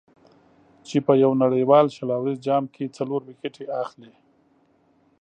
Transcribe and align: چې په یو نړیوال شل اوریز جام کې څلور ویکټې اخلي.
چې 0.87 0.97
په 1.05 1.13
یو 1.23 1.31
نړیوال 1.43 1.85
شل 1.95 2.09
اوریز 2.17 2.37
جام 2.47 2.63
کې 2.73 2.93
څلور 2.97 3.21
ویکټې 3.29 3.65
اخلي. 3.83 4.13